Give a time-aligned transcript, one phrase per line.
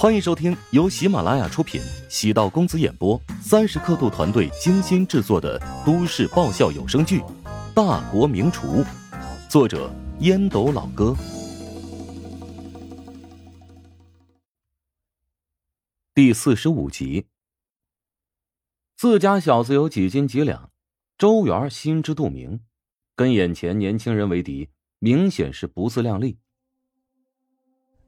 [0.00, 7.20] 欢迎收听由喜马拉雅出品、喜道公子演播、三十刻度团队精心制作的都市爆笑有声剧
[7.74, 8.82] 《大国名厨》，
[9.46, 11.14] 作者烟斗老哥，
[16.14, 17.26] 第四十五集。
[18.96, 20.70] 自家小子有几斤几两，
[21.18, 22.60] 周元心知肚明，
[23.14, 26.38] 跟眼前年轻人为敌，明显是不自量力。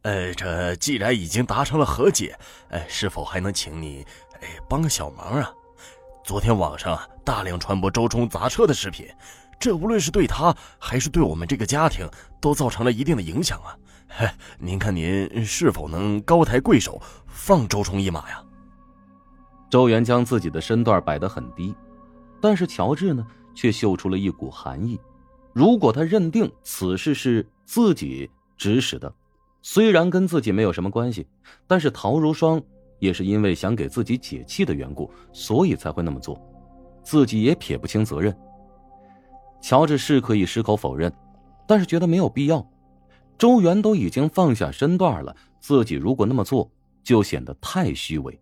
[0.03, 2.37] 呃，这既然已经达成了和解，
[2.71, 4.05] 哎，是否还能请你，
[4.41, 5.53] 哎，帮个小忙啊？
[6.25, 9.07] 昨天网上大量传播周冲砸车的视频，
[9.61, 12.09] 这无论是对他还是对我们这个家庭，
[12.41, 13.79] 都造成了一定的影响啊！
[14.19, 18.43] 哎，您看您是否能高抬贵手，放周冲一马呀？
[19.71, 21.75] 周元将自己的身段摆得很低，
[22.41, 23.25] 但是乔治呢，
[23.55, 25.01] 却嗅出了一股寒意。
[25.53, 29.13] 如果他认定此事是自己指使的，
[29.63, 31.27] 虽然跟自己没有什么关系，
[31.67, 32.61] 但是陶如霜
[32.99, 36.41] 也是因为想给自己解气的缘故，所以才会那么做，
[37.03, 38.37] 自己也撇不清责任。
[39.61, 41.13] 乔治是可以矢口否认，
[41.67, 42.69] 但是觉得没有必要。
[43.39, 46.71] 周元都已经放下身段了，自己如果那么做，
[47.03, 48.39] 就显得太虚伪。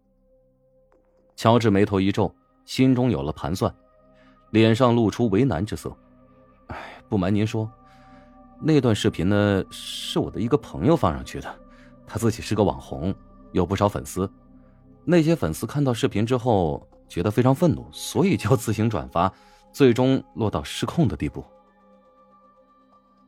[1.37, 2.35] 乔治眉头一皱，
[2.65, 3.75] 心中有了盘算，
[4.51, 5.95] 脸上露出为难之色。
[6.69, 6.77] 哎，
[7.09, 7.71] 不瞒您说。
[8.63, 11.55] 那段视频呢，是我的一个朋友放上去的，
[12.07, 13.15] 他自己是个网红，
[13.53, 14.31] 有不少粉丝。
[15.05, 19.33] 那些粉丝看到视频之后，觉得非常愤怒，所以就自行转发，
[19.73, 21.43] 最终落到失控的地步。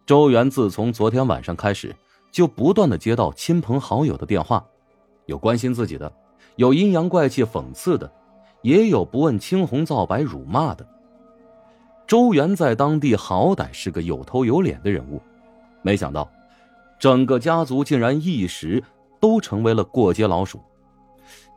[0.04, 1.96] 周元自从昨天晚上开始，
[2.30, 4.62] 就不断的接到亲朋好友的电话，
[5.24, 6.12] 有关心自己的，
[6.56, 8.12] 有阴阳怪气讽刺的，
[8.60, 10.86] 也有不问青红皂白辱骂的。
[12.12, 15.18] 周元在当地好歹是个有头有脸的人物，
[15.80, 16.30] 没想到，
[16.98, 18.84] 整个家族竟然一时
[19.18, 20.62] 都成为了过街老鼠。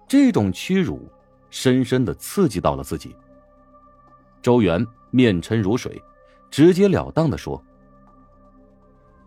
[0.08, 1.12] 这种屈辱，
[1.50, 3.14] 深深的刺激到了自己。
[4.42, 6.02] 周元面沉如水，
[6.50, 7.62] 直截了当的说：“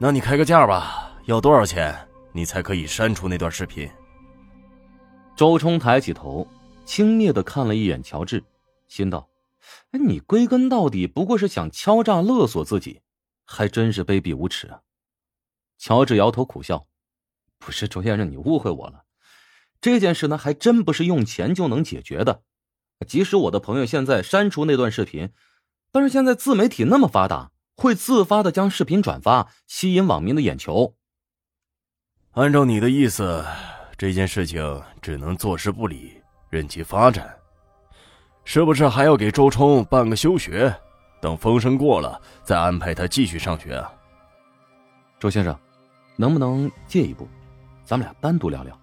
[0.00, 1.94] 那你开个价吧，要多少钱，
[2.32, 3.86] 你才可以删除那段视频？”
[5.36, 6.48] 周冲抬起头，
[6.86, 8.42] 轻蔑的看了一眼乔治，
[8.86, 9.27] 心道。
[9.90, 13.02] 哎，你归根到底不过是想敲诈勒索自己，
[13.44, 14.80] 还真是卑鄙无耻啊！
[15.78, 16.86] 乔治摇头苦笑
[17.58, 19.04] ：“不是周先生，你误会我了。
[19.80, 22.42] 这件事呢，还真不是用钱就能解决的。
[23.06, 25.30] 即使我的朋友现在删除那段视频，
[25.92, 30.96] 但是现在自媒体那么发达，会自发的将视频转发，吸引网民的眼球。
[32.32, 33.44] 按照你的意思，
[33.96, 36.20] 这件事情只能坐视不理，
[36.50, 37.34] 任其发展。”
[38.50, 40.74] 是不是还要给周冲办个休学？
[41.20, 43.92] 等风声过了，再安排他继续上学啊？
[45.20, 45.54] 周先生，
[46.16, 47.28] 能不能借一步，
[47.84, 48.74] 咱们俩单独聊聊？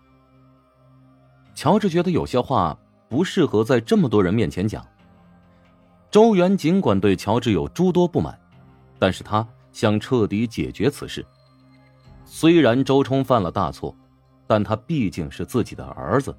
[1.55, 2.77] 乔治觉得有些话
[3.09, 4.85] 不适合在这么多人面前讲。
[6.11, 8.39] 周元尽管对乔治有诸多不满，
[8.99, 11.25] 但是他想彻底解决此事。
[12.23, 13.97] 虽然周冲犯了大错，
[14.45, 16.37] 但他毕竟是自己的儿子，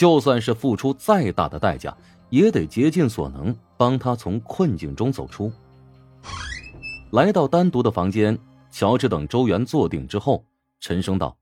[0.00, 1.94] 就算是付出再大的代价。
[2.30, 5.52] 也得竭尽所能帮他从困境中走出。
[7.10, 8.38] 来到单独的房间，
[8.70, 10.44] 乔治等周元坐定之后，
[10.78, 11.36] 沉声道：“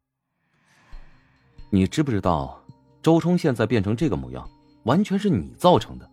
[1.68, 2.58] 你知不知道，
[3.02, 4.48] 周冲现在变成这个模样，
[4.84, 6.10] 完全是你造成的。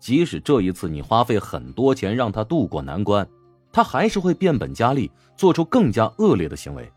[0.00, 3.28] 即使这一次你花费很多钱让他渡过难关，
[3.70, 6.90] 他还是会变本加厉，做出更加恶劣的行为。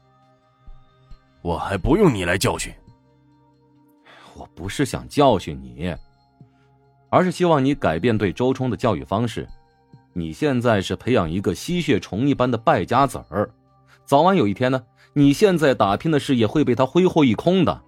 [1.42, 2.74] 我还不用你来教训。
[4.56, 5.94] 不是想教训你。”
[7.10, 9.48] 而是希望你改变对周冲的教育方式。
[10.12, 13.50] 你现在是培养一个吸血虫一般的败家子儿，
[14.06, 14.82] 早晚有一天呢，
[15.14, 17.82] 你现在打拼的事业会被他挥霍一空的。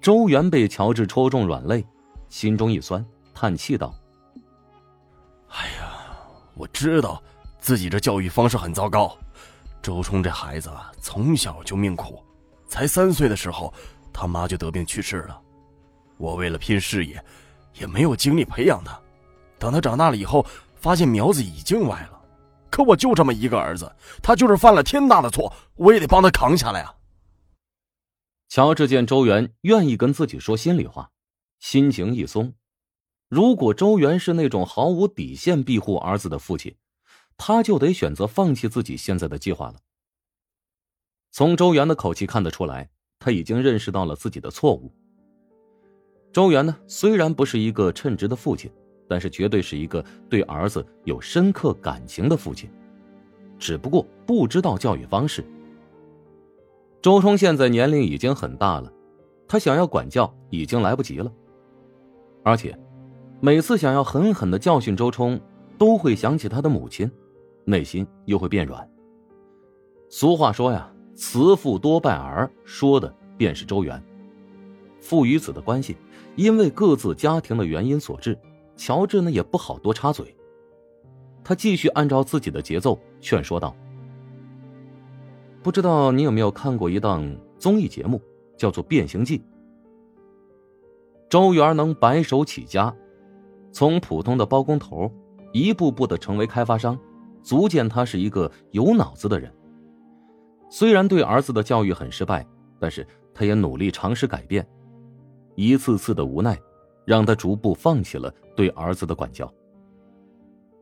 [0.00, 1.84] 周元被乔治戳中软肋，
[2.28, 3.04] 心中一酸，
[3.34, 3.94] 叹气道
[5.50, 5.92] ：“哎呀，
[6.54, 7.22] 我知道
[7.58, 9.16] 自己这教育方式很糟糕。
[9.82, 10.70] 周冲这孩子
[11.00, 12.22] 从小就命苦，
[12.66, 13.72] 才三岁的时候，
[14.16, 15.38] 他妈就得病去世了。”
[16.16, 17.22] 我为了拼事业，
[17.74, 18.98] 也没有精力培养他。
[19.58, 22.22] 等他长大了以后，发现苗子已经歪了。
[22.70, 26.94] 可我就这么一个儿子，他就是犯了天大的错，我也得帮他扛下来啊！
[28.48, 31.10] 乔治见周元愿意跟自己说心里话，
[31.58, 32.54] 心情一松。
[33.28, 36.74] 如果周元是那种毫无底线庇护儿子的父亲，
[37.36, 39.80] 他就得选择放弃自己现在的计划了。
[41.30, 42.88] 从周元的口气看得出来，
[43.26, 44.88] 他已经认识到了自己的错误。
[46.32, 48.70] 周元呢，虽然不是一个称职的父亲，
[49.08, 52.70] 但是绝对是一个对儿子有深刻感情的父亲，
[53.58, 55.44] 只不过不知道教育方式。
[57.02, 58.92] 周冲现在年龄已经很大了，
[59.48, 61.32] 他想要管教已经来不及了。
[62.44, 62.78] 而且，
[63.40, 65.40] 每次想要狠狠的教训周冲，
[65.76, 67.10] 都会想起他的母亲，
[67.64, 68.88] 内心又会变软。
[70.08, 74.00] 俗话说呀，“慈父多败儿”，说的便是周元。
[75.00, 75.96] 父与子的关系，
[76.36, 78.38] 因为各自家庭的原因所致，
[78.76, 80.36] 乔治呢也不好多插嘴。
[81.42, 83.74] 他继续按照自己的节奏劝说道。
[85.62, 87.24] 不知道你有没有看过一档
[87.58, 88.20] 综艺节目，
[88.56, 89.38] 叫做《变形记》。
[91.28, 92.94] 周元能白手起家，
[93.72, 95.10] 从普通的包工头
[95.52, 96.98] 一步步的成为开发商，
[97.42, 99.52] 足见他是一个有脑子的人。
[100.68, 102.46] 虽然对儿子的教育很失败，
[102.78, 104.66] 但是他也努力尝试改变。
[105.54, 106.58] 一次次的无奈，
[107.04, 109.52] 让他逐步放弃了对儿子的管教。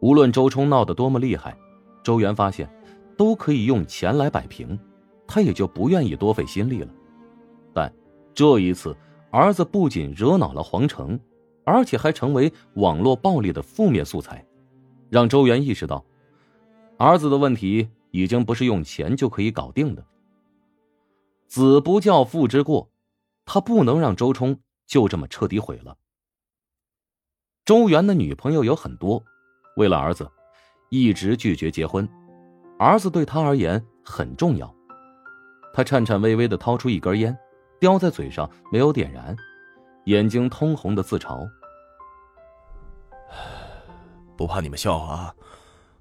[0.00, 1.56] 无论周冲闹得多么厉害，
[2.02, 2.68] 周元发现。
[3.16, 4.76] 都可以用钱来摆平，
[5.24, 6.88] 他也就不愿意多费心力了。
[7.72, 7.94] 但
[8.34, 8.92] 这一次，
[9.30, 11.16] 儿子不仅惹恼了皇城，
[11.64, 14.44] 而且还成为网络暴力的负面素材，
[15.10, 16.04] 让周元意识到，
[16.98, 20.06] 儿子的问题已经不是用钱就可以搞定的。
[21.48, 22.88] 子不教，父之过，
[23.44, 25.96] 他不能让周冲就这么彻底毁了。
[27.64, 29.20] 周元的女朋友有很多，
[29.76, 30.30] 为了儿子，
[30.90, 32.08] 一直拒绝结婚。
[32.78, 34.72] 儿子对他而言很重要，
[35.72, 37.36] 他颤颤巍巍的掏出一根烟，
[37.80, 39.36] 叼在嘴上没有点燃，
[40.04, 41.44] 眼睛通红的自嘲
[44.38, 45.34] ：“不怕你们笑话啊！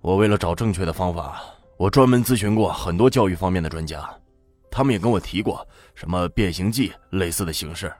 [0.01, 1.41] 我为了找正确的方法，
[1.83, 4.09] 我专门咨询过很多教育方面的专家，
[4.71, 7.93] 他们也跟我提过什么变形计类似的形式，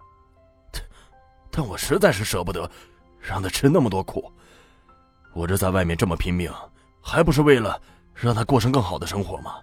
[1.52, 2.72] 但我实在是舍不得
[3.20, 4.32] 让他吃那么多苦。
[5.34, 6.50] 我这在外面这么拼命，
[7.02, 7.78] 还不是为了……”
[8.16, 9.56] 让他过上更好的生活吗？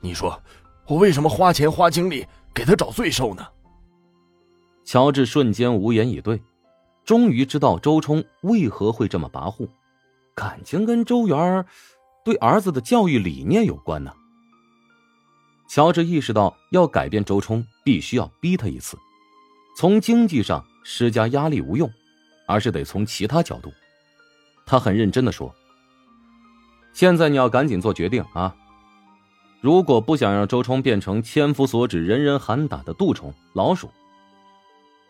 [0.00, 0.40] 你说，
[0.86, 3.46] 我为什么花钱花精力给他找罪受呢？
[4.86, 6.42] 乔治瞬间无言以对，
[7.04, 9.68] 终于知道周冲为何会这么跋扈，
[10.34, 11.66] 感情跟周元
[12.24, 14.12] 对儿子的教育理念有关呢。
[15.68, 18.98] 乔治意识到，要改变周冲，必须要逼他一次。
[19.76, 21.90] 从经济上施加压力无用，
[22.46, 23.72] 而是得从其他角度。
[24.66, 25.54] 他很认真的说。
[26.92, 28.54] 现在你要赶紧做决定啊！
[29.60, 33.88] 如果不想让周冲变成千夫所指、人人喊打的杜虫老鼠，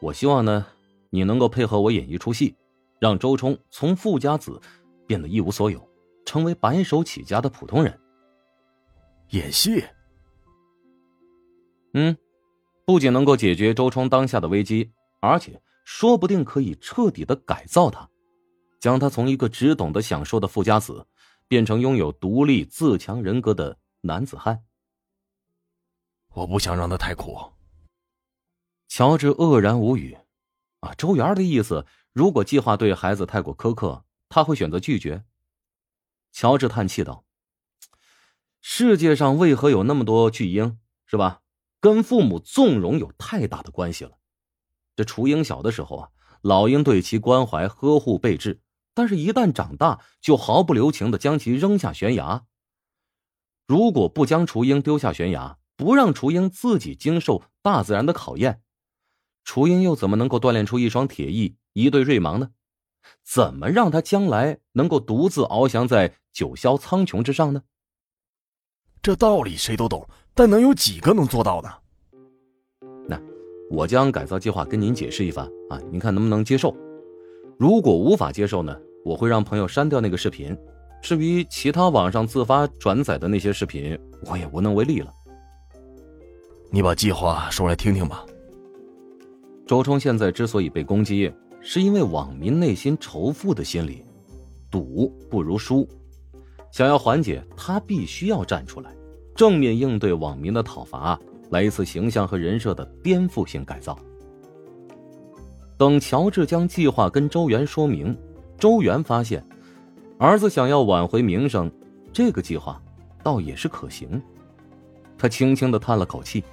[0.01, 0.67] 我希望呢，
[1.09, 2.55] 你能够配合我演一出戏，
[2.99, 4.61] 让周冲从富家子
[5.07, 5.89] 变得一无所有，
[6.31, 7.99] 成为白手起家的普通人。
[9.31, 9.85] 演戏？
[11.93, 12.17] 嗯，
[12.85, 18.09] 不仅能够解决周冲当下的危机，而且说不定可以彻底的改造他，
[18.79, 21.05] 将他从一个只懂得享受的富家子。
[21.49, 24.63] 变成拥有独立自强人格的男子汉。
[26.33, 27.37] 我不想让他太苦。
[28.87, 30.17] 乔治愕然无语。
[30.79, 35.25] 啊，周元的意思，如果计划对孩子太过苛刻，他会选择拒绝。
[36.33, 37.25] 乔治叹气道
[38.61, 40.79] ：“世界上为何有那么多巨婴？
[41.07, 41.41] 是吧？
[41.81, 44.13] 跟父母纵容有太大的关系了。
[44.97, 46.09] 这雏鹰小的时候啊，
[46.43, 48.61] 老鹰对其关怀呵护备至。”
[48.93, 52.45] 但是，一旦长大，就毫不留情的将其扔下悬崖。
[53.67, 58.63] 如果不将雏鹰丢下悬崖，不让雏鹰自己经受大自然的考验，
[59.45, 62.51] 雏鹰又怎么能够锻炼出一双铁翼、一对锐芒呢？
[63.25, 67.63] 怎么让他将来能够独自翱翔在九霄苍穹之上呢？
[69.03, 71.71] 这道理谁都懂，但能有几个能做到呢？
[73.09, 73.21] 那
[73.71, 76.77] 我将改造计划跟您解释一番啊，您看能不能接受？
[77.59, 80.57] 如果无法接受呢，我会让朋友删掉那个视频。
[81.03, 85.11] 至于其他网上自发转载的那些视频，我也无能为力了。
[86.71, 88.25] 你把计划说来听听吧。
[89.67, 94.05] 周冲现在之所以被攻击，是因为网民内心仇富的心理，
[94.71, 95.89] 赌不如输。
[96.73, 98.95] 想要缓解，他必须要站出来，
[99.35, 101.19] 正面应对网民的讨伐，
[101.51, 103.99] 来一次形象和人设的颠覆性改造。
[105.77, 108.17] 等乔治将计划跟周元说明，
[108.59, 109.45] 周元发现，
[110.19, 111.71] 儿子想要挽回名声，
[112.13, 112.81] 这个计划
[113.23, 114.21] 倒也是可行。
[115.19, 116.45] 他轻轻的叹了口气：“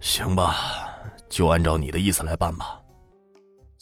[0.00, 0.56] 行吧，
[1.28, 2.80] 就按照你的意思来办吧。”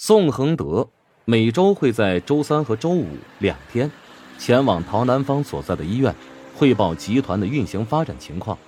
[0.05, 0.89] 宋恒德
[1.27, 3.07] 每周会在周三和周五
[3.39, 3.89] 两天，
[4.37, 6.13] 前往陶南方所在的医院，
[6.57, 8.59] 汇报集团的运行发展情况。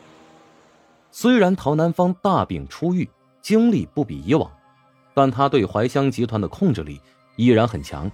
[1.11, 3.11] 虽然陶南方大病初愈，
[3.43, 4.49] 精力不比以往。
[5.12, 7.00] 但他对怀乡集团的控制力
[7.35, 8.09] 依然很强，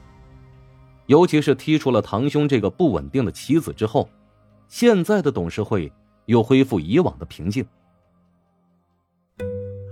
[1.04, 4.08] 尤其是踢出了堂兄这个不稳定的棋子之后，
[4.66, 5.92] 现在的董事会
[6.24, 7.62] 又恢复以往的平静，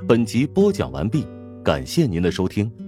[0.08, 1.26] 本集播讲完毕，
[1.62, 2.87] 感谢您的收听。